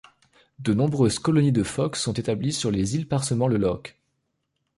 [0.57, 3.99] De nombreuses colonies de phoques sont établies sur les îles parsemant le loch.